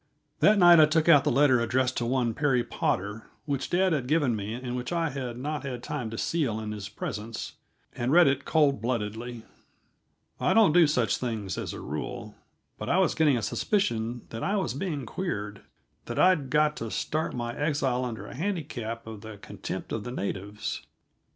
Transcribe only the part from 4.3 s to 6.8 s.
me and which I had not had time to seal in